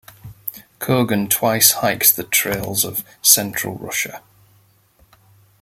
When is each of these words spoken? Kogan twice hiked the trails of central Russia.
Kogan 0.79 1.29
twice 1.29 1.73
hiked 1.73 2.15
the 2.15 2.23
trails 2.23 2.83
of 2.83 3.03
central 3.21 3.75
Russia. 3.77 4.23